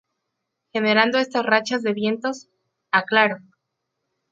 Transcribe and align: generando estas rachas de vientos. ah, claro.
generando 0.73 1.19
estas 1.19 1.45
rachas 1.45 1.83
de 1.83 1.93
vientos. 1.93 2.49
ah, 2.91 3.03
claro. 3.03 3.37